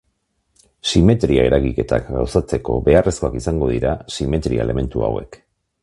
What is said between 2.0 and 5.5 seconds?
gauzatzeko beharrezkoak izango dira simetria elementu hauek.